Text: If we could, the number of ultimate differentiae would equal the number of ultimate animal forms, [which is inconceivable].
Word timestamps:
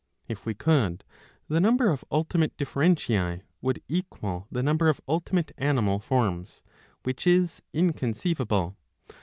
If 0.27 0.47
we 0.47 0.55
could, 0.55 1.03
the 1.47 1.61
number 1.61 1.91
of 1.91 2.03
ultimate 2.11 2.57
differentiae 2.57 3.41
would 3.61 3.83
equal 3.87 4.47
the 4.51 4.63
number 4.63 4.89
of 4.89 4.99
ultimate 5.07 5.51
animal 5.59 5.99
forms, 5.99 6.63
[which 7.03 7.27
is 7.27 7.61
inconceivable]. 7.71 8.75